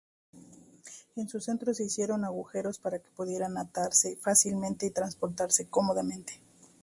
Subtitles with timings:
[1.15, 6.41] En su centro se hicieron agujeros para que pudieran atarse fácilmente y transportarse cómodamente.